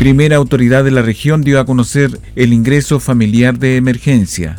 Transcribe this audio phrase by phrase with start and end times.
[0.00, 4.56] Primera autoridad de la región dio a conocer el ingreso familiar de emergencia.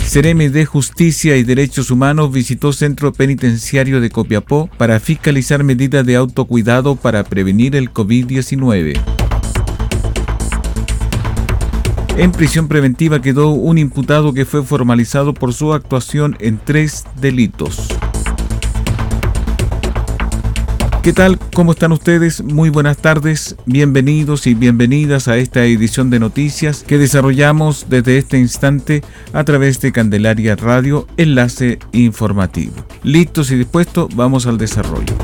[0.00, 6.16] Cereme de Justicia y Derechos Humanos visitó Centro Penitenciario de Copiapó para fiscalizar medidas de
[6.16, 9.00] autocuidado para prevenir el COVID-19.
[12.18, 17.88] En prisión preventiva quedó un imputado que fue formalizado por su actuación en tres delitos.
[21.02, 21.38] ¿Qué tal?
[21.54, 22.42] ¿Cómo están ustedes?
[22.42, 28.38] Muy buenas tardes, bienvenidos y bienvenidas a esta edición de noticias que desarrollamos desde este
[28.38, 32.74] instante a través de Candelaria Radio, enlace informativo.
[33.04, 35.14] Listos y dispuestos, vamos al desarrollo.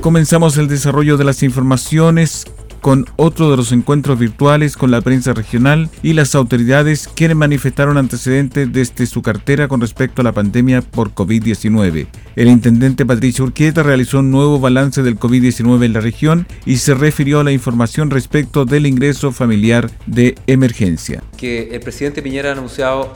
[0.00, 2.46] Comenzamos el desarrollo de las informaciones
[2.80, 7.98] con otro de los encuentros virtuales con la prensa regional y las autoridades quienes manifestaron
[7.98, 12.06] antecedentes desde su cartera con respecto a la pandemia por COVID-19.
[12.36, 16.94] El intendente Patricio Urquieta realizó un nuevo balance del COVID-19 en la región y se
[16.94, 21.22] refirió a la información respecto del ingreso familiar de emergencia.
[21.36, 23.12] Que el presidente Piñera ha anunciado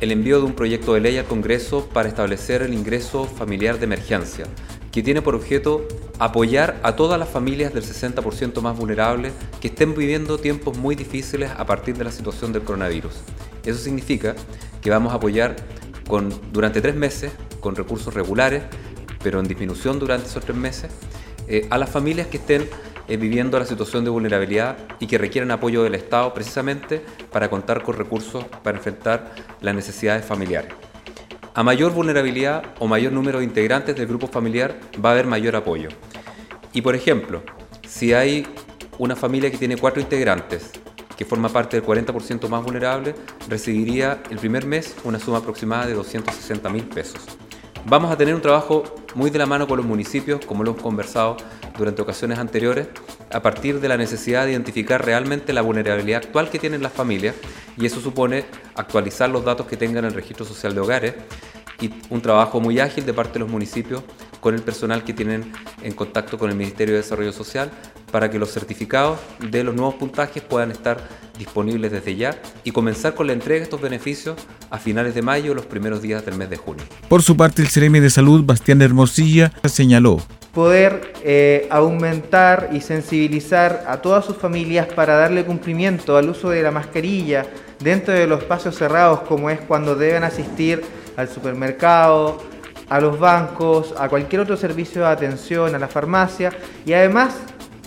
[0.00, 3.84] el envío de un proyecto de ley al Congreso para establecer el ingreso familiar de
[3.84, 4.46] emergencia
[4.90, 5.86] que tiene por objeto
[6.20, 11.50] apoyar a todas las familias del 60% más vulnerables que estén viviendo tiempos muy difíciles
[11.56, 13.14] a partir de la situación del coronavirus.
[13.64, 14.36] Eso significa
[14.82, 15.56] que vamos a apoyar
[16.06, 18.62] con, durante tres meses, con recursos regulares,
[19.22, 20.90] pero en disminución durante esos tres meses,
[21.48, 22.68] eh, a las familias que estén
[23.08, 27.02] eh, viviendo la situación de vulnerabilidad y que requieren apoyo del Estado precisamente
[27.32, 29.32] para contar con recursos para enfrentar
[29.62, 30.74] las necesidades familiares.
[31.54, 35.56] A mayor vulnerabilidad o mayor número de integrantes del grupo familiar va a haber mayor
[35.56, 35.88] apoyo.
[36.72, 37.42] Y por ejemplo,
[37.88, 38.46] si hay
[38.98, 40.70] una familia que tiene cuatro integrantes,
[41.16, 43.14] que forma parte del 40% más vulnerable,
[43.48, 47.20] recibiría el primer mes una suma aproximada de 260 mil pesos.
[47.86, 50.82] Vamos a tener un trabajo muy de la mano con los municipios, como lo hemos
[50.82, 51.36] conversado
[51.76, 52.88] durante ocasiones anteriores,
[53.32, 57.34] a partir de la necesidad de identificar realmente la vulnerabilidad actual que tienen las familias
[57.76, 58.44] y eso supone
[58.74, 61.14] actualizar los datos que tengan en el registro social de hogares
[61.80, 64.02] y un trabajo muy ágil de parte de los municipios
[64.40, 65.52] con el personal que tienen
[65.82, 67.70] en contacto con el Ministerio de Desarrollo Social
[68.10, 69.18] para que los certificados
[69.50, 70.98] de los nuevos puntajes puedan estar
[71.38, 74.36] disponibles desde ya y comenzar con la entrega de estos beneficios
[74.70, 76.84] a finales de mayo o los primeros días del mes de junio.
[77.08, 80.18] Por su parte, el Ceremi de Salud, Bastián Hermosilla, señaló
[80.52, 86.62] poder eh, aumentar y sensibilizar a todas sus familias para darle cumplimiento al uso de
[86.62, 87.46] la mascarilla
[87.78, 90.82] dentro de los espacios cerrados como es cuando deben asistir
[91.16, 92.42] al supermercado,
[92.90, 96.52] a los bancos, a cualquier otro servicio de atención, a la farmacia
[96.84, 97.34] y además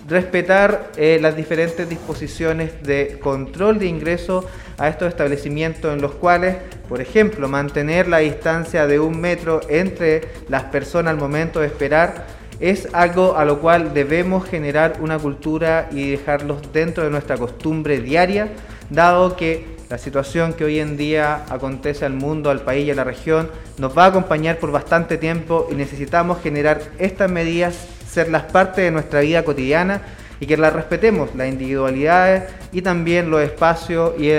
[0.07, 4.45] respetar eh, las diferentes disposiciones de control de ingreso
[4.77, 6.57] a estos establecimientos en los cuales,
[6.89, 12.25] por ejemplo, mantener la distancia de un metro entre las personas al momento de esperar
[12.59, 17.99] es algo a lo cual debemos generar una cultura y dejarlos dentro de nuestra costumbre
[17.99, 18.49] diaria,
[18.89, 22.95] dado que la situación que hoy en día acontece al mundo, al país y a
[22.95, 27.75] la región nos va a acompañar por bastante tiempo y necesitamos generar estas medidas,
[28.09, 30.01] serlas parte de nuestra vida cotidiana
[30.39, 34.31] y que las respetemos, las individualidades y también los espacios y,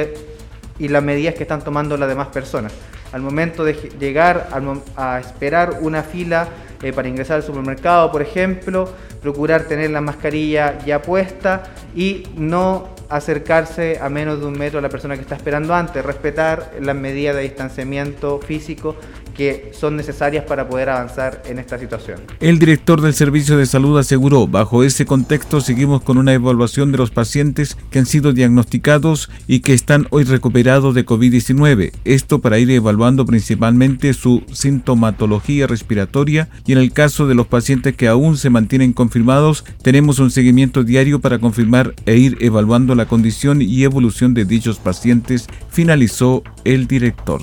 [0.80, 2.72] y las medidas que están tomando las demás personas.
[3.12, 4.48] Al momento de llegar
[4.96, 6.48] a esperar una fila
[6.82, 8.92] eh, para ingresar al supermercado, por ejemplo,
[9.24, 11.62] procurar tener la mascarilla ya puesta
[11.96, 16.04] y no acercarse a menos de un metro a la persona que está esperando antes,
[16.04, 18.96] respetar las medidas de distanciamiento físico
[19.34, 22.20] que son necesarias para poder avanzar en esta situación.
[22.40, 26.98] El director del Servicio de Salud aseguró, bajo ese contexto seguimos con una evaluación de
[26.98, 31.92] los pacientes que han sido diagnosticados y que están hoy recuperados de COVID-19.
[32.04, 37.96] Esto para ir evaluando principalmente su sintomatología respiratoria y en el caso de los pacientes
[37.96, 43.06] que aún se mantienen confirmados, tenemos un seguimiento diario para confirmar e ir evaluando la
[43.06, 47.40] condición y evolución de dichos pacientes, finalizó el director.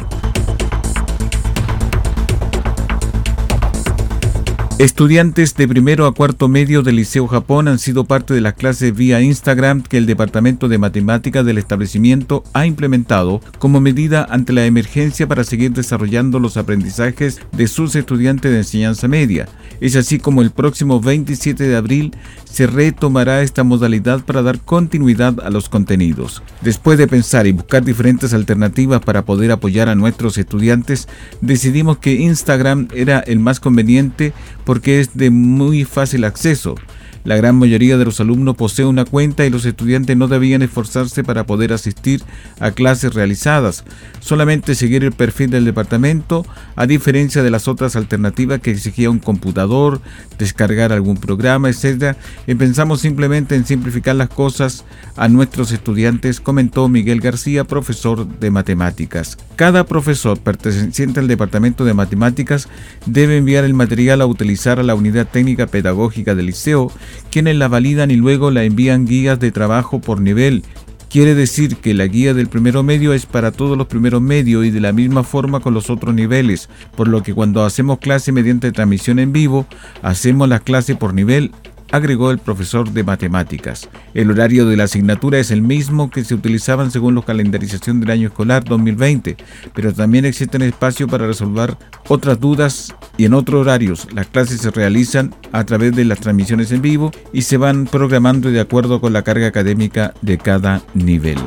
[4.82, 8.96] Estudiantes de primero a cuarto medio del Liceo Japón han sido parte de las clases
[8.96, 14.66] vía Instagram que el Departamento de Matemáticas del establecimiento ha implementado como medida ante la
[14.66, 19.48] emergencia para seguir desarrollando los aprendizajes de sus estudiantes de enseñanza media.
[19.82, 25.40] Es así como el próximo 27 de abril se retomará esta modalidad para dar continuidad
[25.42, 26.42] a los contenidos.
[26.62, 31.08] Después de pensar y buscar diferentes alternativas para poder apoyar a nuestros estudiantes,
[31.40, 34.34] decidimos que Instagram era el más conveniente
[34.72, 36.76] porque es de muy fácil acceso.
[37.24, 41.24] La gran mayoría de los alumnos posee una cuenta y los estudiantes no debían esforzarse
[41.24, 42.24] para poder asistir
[42.60, 43.84] a clases realizadas,
[44.20, 46.46] solamente seguir el perfil del departamento,
[46.76, 50.02] a diferencia de las otras alternativas que exigía un computador,
[50.40, 52.16] descargar algún programa, etc.
[52.48, 54.84] Y pensamos simplemente en simplificar las cosas
[55.16, 59.38] a nuestros estudiantes, comentó Miguel García, profesor de matemáticas.
[59.56, 62.68] Cada profesor perteneciente al departamento de matemáticas
[63.06, 66.92] debe enviar el material a utilizar a la unidad técnica pedagógica del liceo
[67.32, 70.64] quienes la validan y luego la envían guías de trabajo por nivel.
[71.10, 74.72] Quiere decir que la guía del primero medio es para todos los primeros medios y
[74.72, 78.72] de la misma forma con los otros niveles, por lo que cuando hacemos clase mediante
[78.72, 79.66] transmisión en vivo,
[80.02, 81.52] hacemos la clase por nivel
[81.92, 83.90] agregó el profesor de matemáticas.
[84.14, 88.12] El horario de la asignatura es el mismo que se utilizaban según la calendarización del
[88.12, 89.38] año escolar 2020,
[89.74, 91.78] pero también existen espacios para resolver
[92.08, 94.08] otras dudas y en otros horarios.
[94.14, 98.50] Las clases se realizan a través de las transmisiones en vivo y se van programando
[98.50, 101.38] de acuerdo con la carga académica de cada nivel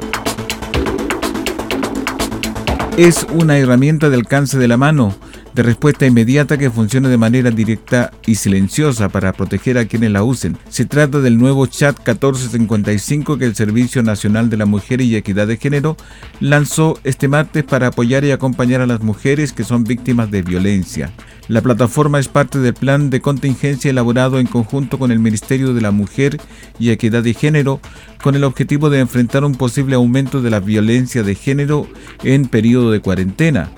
[2.97, 5.17] es una herramienta de alcance de la mano
[5.55, 10.25] de respuesta inmediata que funcione de manera directa y silenciosa para proteger a quienes la
[10.25, 10.57] usen.
[10.69, 15.47] Se trata del nuevo chat 1455 que el Servicio Nacional de la Mujer y Equidad
[15.47, 15.97] de Género
[16.41, 21.13] lanzó este martes para apoyar y acompañar a las mujeres que son víctimas de violencia.
[21.47, 25.83] La plataforma es parte del plan de contingencia elaborado en conjunto con el Ministerio de
[25.83, 26.41] la Mujer
[26.79, 27.81] y Equidad de Género
[28.23, 31.87] con el objetivo de enfrentar un posible aumento de la violencia de género
[32.23, 33.71] en periodo de cuarentena.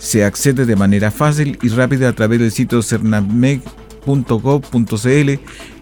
[0.00, 5.30] Se accede de manera fácil y rápida a través del sitio cernameg.gov.cl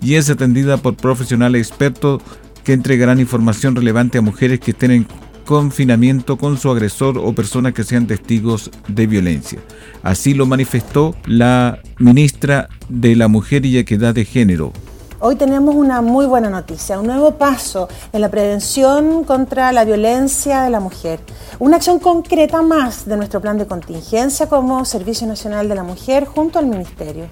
[0.02, 2.20] y es atendida por profesionales expertos
[2.64, 5.06] que entregarán información relevante a mujeres que estén en
[5.46, 9.60] confinamiento con su agresor o personas que sean testigos de violencia.
[10.02, 14.74] Así lo manifestó la ministra de la Mujer y Equidad de Género,
[15.20, 20.62] Hoy tenemos una muy buena noticia, un nuevo paso en la prevención contra la violencia
[20.62, 21.18] de la mujer.
[21.58, 26.24] Una acción concreta más de nuestro plan de contingencia como Servicio Nacional de la Mujer
[26.24, 27.26] junto al Ministerio.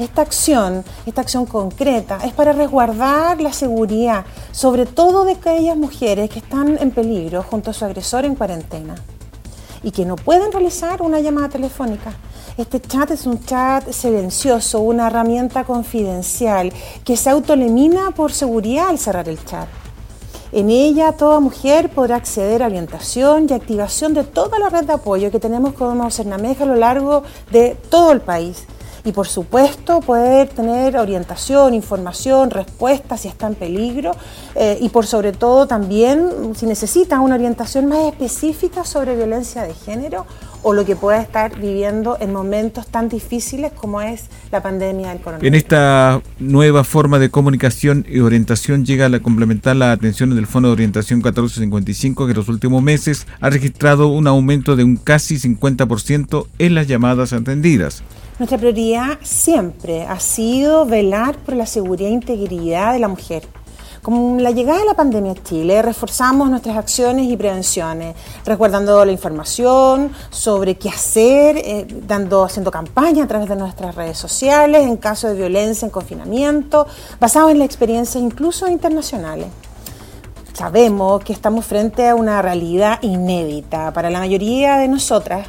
[0.00, 6.30] Esta acción, esta acción concreta, es para resguardar la seguridad, sobre todo de aquellas mujeres
[6.30, 8.96] que están en peligro junto a su agresor en cuarentena
[9.84, 12.14] y que no pueden realizar una llamada telefónica
[12.58, 16.72] este chat es un chat silencioso, una herramienta confidencial
[17.04, 19.68] que se autoelimina por seguridad al cerrar el chat.
[20.50, 24.94] En ella toda mujer podrá acceder a orientación y activación de toda la red de
[24.94, 27.22] apoyo que tenemos como Cernameja a lo largo
[27.52, 28.66] de todo el país
[29.04, 34.12] y por supuesto poder tener orientación, información, respuestas si está en peligro
[34.56, 39.74] eh, y por sobre todo también si necesita una orientación más específica sobre violencia de
[39.74, 40.26] género
[40.62, 45.18] o lo que pueda estar viviendo en momentos tan difíciles como es la pandemia del
[45.18, 45.46] coronavirus.
[45.46, 50.68] En esta nueva forma de comunicación y orientación llega a complementar la atención del Fondo
[50.68, 55.36] de Orientación 1455 que en los últimos meses ha registrado un aumento de un casi
[55.36, 58.02] 50% en las llamadas atendidas.
[58.38, 63.42] Nuestra prioridad siempre ha sido velar por la seguridad e integridad de la mujer.
[64.08, 69.12] Con la llegada de la pandemia a Chile, reforzamos nuestras acciones y prevenciones, resguardando la
[69.12, 74.96] información sobre qué hacer, eh, dando, haciendo campañas a través de nuestras redes sociales en
[74.96, 76.86] caso de violencia en confinamiento,
[77.20, 79.48] basados en la experiencia incluso internacionales.
[80.54, 85.48] Sabemos que estamos frente a una realidad inédita para la mayoría de nosotras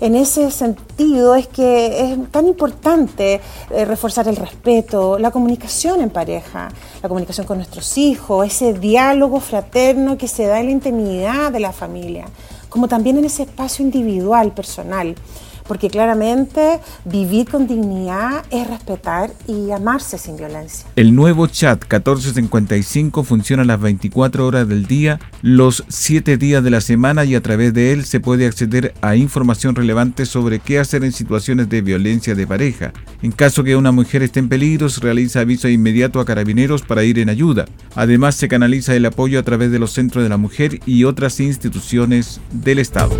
[0.00, 3.40] en ese sentido es que es tan importante
[3.70, 6.68] eh, reforzar el respeto, la comunicación en pareja,
[7.02, 11.60] la comunicación con nuestros hijos, ese diálogo fraterno que se da en la intimidad de
[11.60, 12.26] la familia,
[12.68, 15.16] como también en ese espacio individual, personal
[15.68, 20.88] porque claramente vivir con dignidad es respetar y amarse sin violencia.
[20.96, 26.80] El nuevo chat 1455 funciona las 24 horas del día, los 7 días de la
[26.80, 31.04] semana y a través de él se puede acceder a información relevante sobre qué hacer
[31.04, 32.92] en situaciones de violencia de pareja.
[33.22, 37.04] En caso que una mujer esté en peligro, se realiza aviso inmediato a carabineros para
[37.04, 37.66] ir en ayuda.
[37.94, 41.40] Además, se canaliza el apoyo a través de los centros de la mujer y otras
[41.40, 43.18] instituciones del Estado.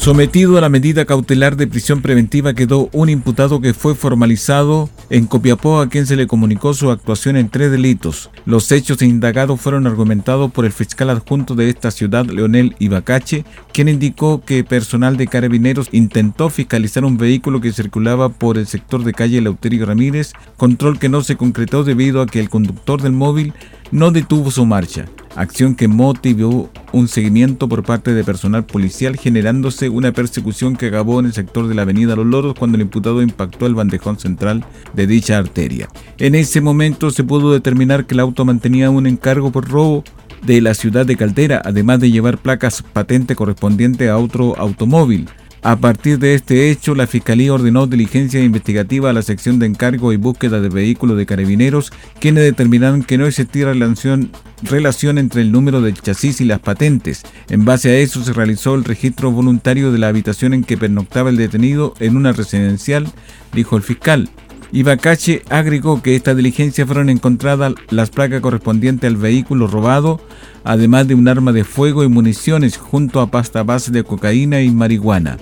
[0.00, 5.26] Sometido a la medida cautelar de prisión preventiva quedó un imputado que fue formalizado en
[5.26, 8.30] Copiapó a quien se le comunicó su actuación en tres delitos.
[8.46, 13.90] Los hechos indagados fueron argumentados por el fiscal adjunto de esta ciudad, Leonel Ibacache, quien
[13.90, 19.12] indicó que personal de carabineros intentó fiscalizar un vehículo que circulaba por el sector de
[19.12, 23.52] calle Lauterio Ramírez, control que no se concretó debido a que el conductor del móvil
[23.90, 25.04] no detuvo su marcha,
[25.36, 31.20] acción que motivó un seguimiento por parte de personal policial generándose una persecución que acabó
[31.20, 34.64] en el sector de la avenida Los Loros cuando el imputado impactó el bandejón central
[34.94, 35.88] de dicha arteria.
[36.18, 40.04] En ese momento se pudo determinar que el auto mantenía un encargo por robo
[40.42, 45.28] de la ciudad de Caldera, además de llevar placas patente correspondiente a otro automóvil.
[45.62, 50.10] A partir de este hecho, la Fiscalía ordenó diligencia investigativa a la sección de encargo
[50.10, 54.30] y búsqueda de vehículos de carabineros, quienes determinaron que no existía relación,
[54.62, 57.24] relación entre el número del chasis y las patentes.
[57.50, 61.28] En base a eso se realizó el registro voluntario de la habitación en que pernoctaba
[61.28, 63.06] el detenido en una residencial,
[63.52, 64.30] dijo el fiscal.
[64.72, 70.20] Ibacache agregó que esta diligencia fueron encontradas las placas correspondientes al vehículo robado,
[70.62, 74.70] además de un arma de fuego y municiones junto a pasta base de cocaína y
[74.70, 75.38] marihuana.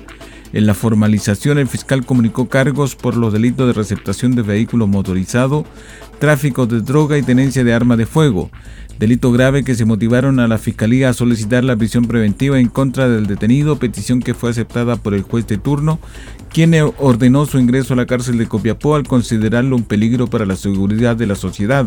[0.52, 5.66] En la formalización, el fiscal comunicó cargos por los delitos de receptación de vehículo motorizado,
[6.18, 8.50] tráfico de droga y tenencia de arma de fuego,
[8.98, 13.08] delito grave que se motivaron a la Fiscalía a solicitar la prisión preventiva en contra
[13.08, 16.00] del detenido, petición que fue aceptada por el juez de turno,
[16.50, 20.56] quien ordenó su ingreso a la cárcel de Copiapó al considerarlo un peligro para la
[20.56, 21.86] seguridad de la sociedad,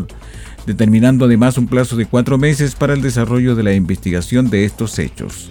[0.66, 4.98] determinando además un plazo de cuatro meses para el desarrollo de la investigación de estos
[4.98, 5.50] hechos.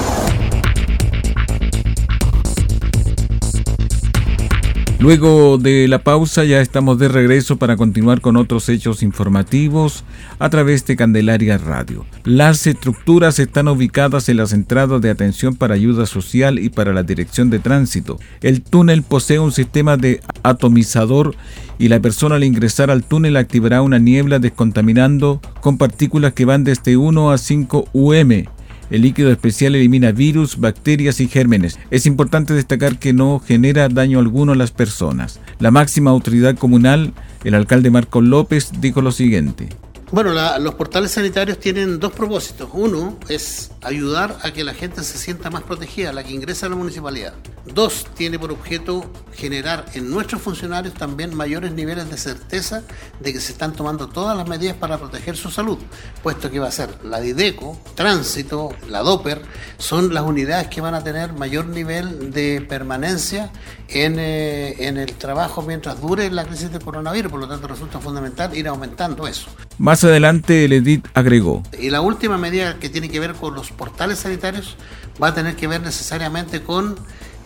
[5.01, 10.03] Luego de la pausa ya estamos de regreso para continuar con otros hechos informativos
[10.37, 12.05] a través de Candelaria Radio.
[12.23, 17.01] Las estructuras están ubicadas en las entradas de atención para ayuda social y para la
[17.01, 18.19] dirección de tránsito.
[18.41, 21.33] El túnel posee un sistema de atomizador
[21.79, 26.63] y la persona al ingresar al túnel activará una niebla descontaminando con partículas que van
[26.63, 28.45] desde 1 a 5 UM
[28.91, 31.79] el líquido especial elimina virus, bacterias y gérmenes.
[31.89, 35.39] Es importante destacar que no genera daño alguno a las personas.
[35.59, 39.69] La máxima autoridad comunal, el alcalde Marco López, dijo lo siguiente.
[40.11, 42.69] Bueno, los portales sanitarios tienen dos propósitos.
[42.73, 46.69] Uno es ayudar a que la gente se sienta más protegida, la que ingresa a
[46.69, 47.33] la municipalidad.
[47.65, 52.83] Dos, tiene por objeto generar en nuestros funcionarios también mayores niveles de certeza
[53.19, 55.77] de que se están tomando todas las medidas para proteger su salud,
[56.23, 59.41] puesto que va a ser la Dideco, Tránsito, la DOPER,
[59.77, 63.51] son las unidades que van a tener mayor nivel de permanencia
[63.87, 67.99] en, eh, en el trabajo mientras dure la crisis del coronavirus, por lo tanto resulta
[67.99, 69.49] fundamental ir aumentando eso.
[69.77, 71.63] Más adelante el EDIT agregó.
[71.79, 74.77] Y la última medida que tiene que ver con los portales sanitarios
[75.21, 76.95] va a tener que ver necesariamente con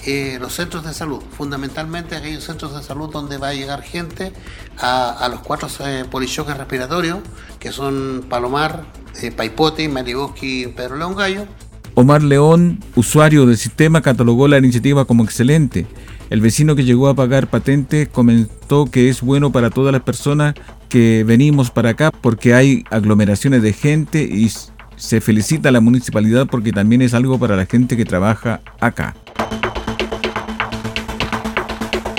[0.05, 4.31] eh, los centros de salud, fundamentalmente aquellos centros de salud donde va a llegar gente
[4.77, 7.19] a, los cuatro eh, polichoques respiratorios,
[7.59, 8.85] que son Palomar,
[9.21, 11.47] eh, Paipote, Mariboski, Pedro León Gallo.
[11.95, 15.87] Omar León, usuario del sistema, catalogó la iniciativa como excelente.
[16.29, 20.53] El vecino que llegó a pagar patente comentó que es bueno para todas las personas
[20.89, 24.51] que venimos para acá porque hay aglomeraciones de gente y
[24.97, 29.15] se felicita a la municipalidad porque también es algo para la gente que trabaja acá.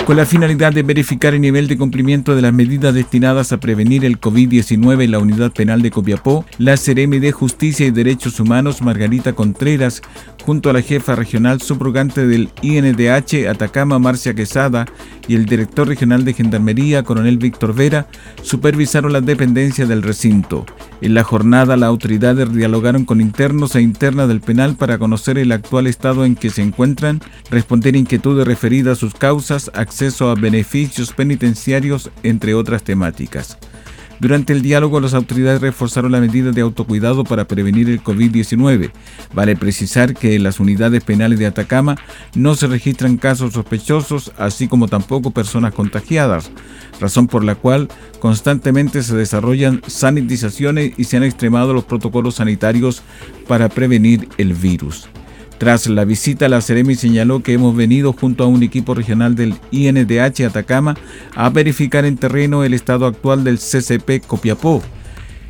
[0.07, 4.05] Con la finalidad de verificar el nivel de cumplimiento de las medidas destinadas a prevenir
[4.05, 8.81] el COVID-19 en la unidad penal de Copiapó, la Ceremi de Justicia y Derechos Humanos
[8.81, 10.01] Margarita Contreras
[10.47, 14.85] junto a la jefa regional subrogante del INDH Atacama, Marcia Quesada,
[15.27, 18.07] y el director regional de Gendarmería, coronel Víctor Vera,
[18.43, 20.65] supervisaron las dependencias del recinto.
[21.01, 25.51] En la jornada, las autoridades dialogaron con internos e internas del penal para conocer el
[25.51, 27.19] actual estado en que se encuentran,
[27.51, 33.57] responder inquietudes referidas a sus causas, acceso a beneficios penitenciarios, entre otras temáticas.
[34.19, 38.91] Durante el diálogo, las autoridades reforzaron las medidas de autocuidado para prevenir el COVID-19.
[39.33, 41.97] Vale precisar que en las unidades penales de Atacama
[42.35, 46.51] no se registran casos sospechosos, así como tampoco personas contagiadas,
[47.01, 47.87] razón por la cual
[48.19, 53.01] constantemente se desarrollan sanitizaciones y se han extremado los protocolos sanitarios
[53.47, 55.09] para prevenir el virus.
[55.57, 59.55] Tras la visita, la Ceremi señaló que hemos venido junto a un equipo regional del
[59.71, 60.95] INDH Atacama
[61.35, 64.83] a verificar en terreno el estado actual del CCP Copiapó.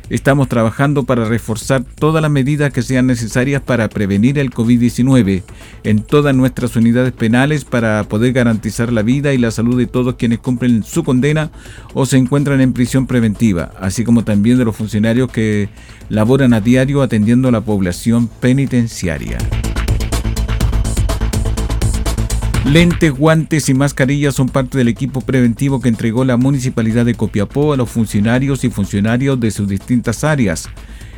[0.08, 5.42] Estamos trabajando para reforzar todas las medidas que sean necesarias para prevenir el COVID-19
[5.84, 10.14] en todas nuestras unidades penales para poder garantizar la vida y la salud de todos
[10.14, 11.50] quienes cumplen su condena
[11.92, 15.68] o se encuentran en prisión preventiva, así como también de los funcionarios que
[16.08, 19.36] laboran a diario atendiendo a la población penitenciaria.
[22.72, 27.72] Lentes, guantes y mascarillas son parte del equipo preventivo que entregó la Municipalidad de Copiapó
[27.72, 30.68] a los funcionarios y funcionarios de sus distintas áreas.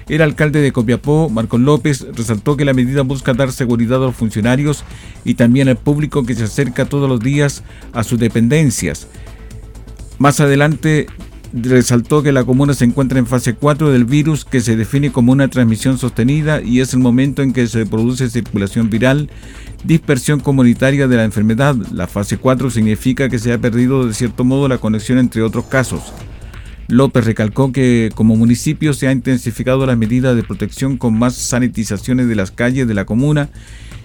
[0.09, 4.15] El alcalde de Copiapó, Marcos López, resaltó que la medida busca dar seguridad a los
[4.15, 4.85] funcionarios
[5.25, 9.09] y también al público que se acerca todos los días a sus dependencias.
[10.19, 11.09] Más adelante
[11.53, 15.33] resaltó que la comuna se encuentra en fase 4 del virus que se define como
[15.33, 19.31] una transmisión sostenida y es el momento en que se produce circulación viral
[19.85, 21.75] dispersión comunitaria de la enfermedad.
[21.93, 25.65] La fase 4 significa que se ha perdido de cierto modo la conexión entre otros
[25.67, 26.13] casos.
[26.89, 32.29] López recalcó que como municipio se ha intensificado las medidas de protección con más sanitizaciones
[32.29, 33.49] de las calles de la comuna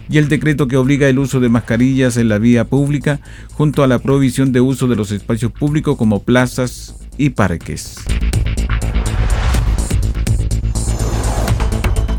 [0.08, 3.19] y el decreto que obliga el uso de mascarillas en la vía pública
[3.53, 7.95] junto a la prohibición de uso de los espacios públicos como plazas y parques.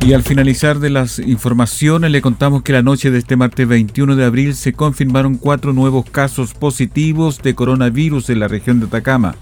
[0.06, 4.14] Y al finalizar de las informaciones le contamos que la noche de este martes 21
[4.14, 9.34] de abril se confirmaron cuatro nuevos casos positivos de coronavirus en la región de Atacama,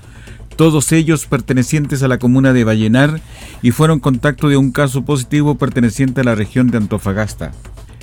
[0.57, 3.21] todos ellos pertenecientes a la comuna de Vallenar
[3.61, 7.53] y fueron contacto de un caso positivo perteneciente a la región de Antofagasta.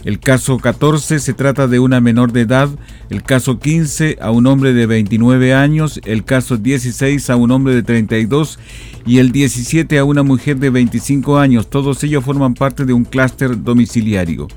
[0.04, 2.70] El caso 14 se trata de una menor de edad,
[3.12, 7.76] el caso 15 a un hombre de 29 años, el caso 16 a un hombre
[7.76, 8.58] de 32
[9.06, 11.70] y el 17 a una mujer de 25 años.
[11.70, 14.48] Todos ellos forman parte de un clúster domiciliario.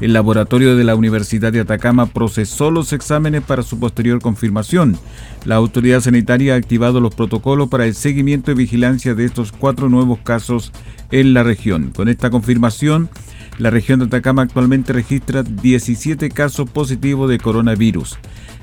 [0.00, 4.96] El laboratorio de la Universidad de Atacama procesó los exámenes para su posterior confirmación.
[5.44, 9.88] La autoridad sanitaria ha activado los protocolos para el seguimiento y vigilancia de estos cuatro
[9.88, 10.72] nuevos casos
[11.10, 11.92] en la región.
[11.94, 13.08] Con esta confirmación,
[13.58, 18.18] la región de Atacama actualmente registra 17 casos positivos de coronavirus.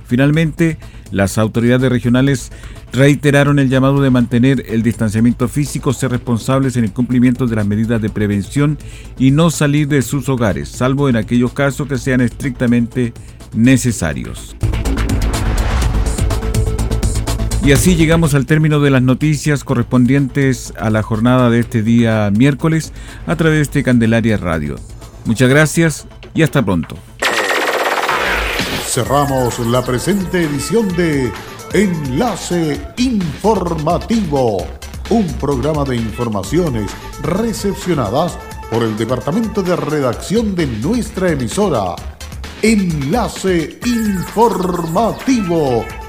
[0.06, 0.78] Finalmente,
[1.12, 2.52] las autoridades regionales
[2.94, 7.66] reiteraron el llamado de mantener el distanciamiento físico, ser responsables en el cumplimiento de las
[7.66, 8.78] medidas de prevención
[9.18, 13.14] y no salir de sus hogares, salvo en aquellos casos que sean estrictamente
[13.54, 14.56] necesarios.
[17.65, 22.30] Y así llegamos al término de las noticias correspondientes a la jornada de este día
[22.30, 22.93] miércoles
[23.25, 24.75] a través de Candelaria Radio.
[25.25, 26.95] Muchas gracias y hasta pronto.
[28.86, 31.32] Cerramos la presente edición de
[31.73, 34.67] Enlace Informativo,
[35.10, 36.91] un programa de informaciones
[37.23, 38.38] recepcionadas
[38.69, 41.95] por el Departamento de Redacción de nuestra emisora.
[42.62, 45.84] Enlace Informativo